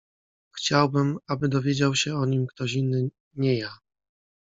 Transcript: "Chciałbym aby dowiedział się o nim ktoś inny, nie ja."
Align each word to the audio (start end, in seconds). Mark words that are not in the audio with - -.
"Chciałbym 0.57 1.17
aby 1.27 1.47
dowiedział 1.49 1.95
się 1.95 2.15
o 2.15 2.25
nim 2.25 2.47
ktoś 2.47 2.73
inny, 2.73 3.09
nie 3.35 3.57
ja." 3.57 3.77